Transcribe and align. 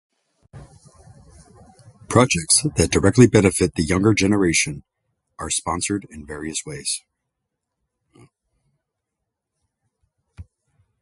Projects 2.09 2.63
that 2.75 2.89
directly 2.91 3.27
benefit 3.27 3.75
the 3.75 3.83
younger 3.83 4.15
generation 4.15 4.83
are 5.37 5.51
sponsored 5.51 6.07
in 6.09 6.25
various 6.25 6.65
ways. 6.65 7.03